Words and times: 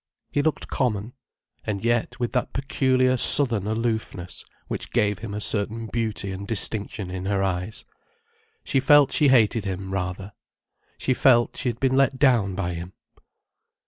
He 0.31 0.41
looked 0.41 0.67
common: 0.67 1.13
and 1.63 1.83
yet 1.85 2.19
with 2.19 2.31
that 2.33 2.53
peculiar 2.53 3.17
southern 3.17 3.67
aloofness 3.67 4.43
which 4.67 4.89
gave 4.91 5.19
him 5.19 5.31
a 5.35 5.39
certain 5.39 5.85
beauty 5.85 6.31
and 6.31 6.47
distinction 6.47 7.11
in 7.11 7.25
her 7.25 7.43
eyes. 7.43 7.85
She 8.63 8.79
felt 8.79 9.11
she 9.11 9.27
hated 9.27 9.63
him, 9.63 9.93
rather. 9.93 10.33
She 10.97 11.13
felt 11.13 11.55
she 11.55 11.69
had 11.69 11.79
been 11.79 11.95
let 11.95 12.17
down 12.17 12.55
by 12.55 12.73
him. 12.73 12.93